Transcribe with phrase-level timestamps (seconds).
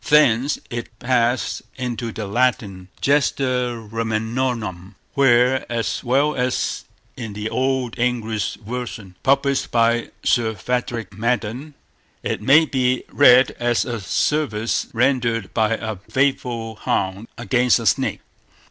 [0.03, 6.85] Thence it passed into the Latin Gesta Romanorum, where, as well as
[7.15, 11.75] in the Old English version published by Sir Frederick Madden,
[12.23, 18.21] it may be read as a service rendered by a faithful hound against a snake.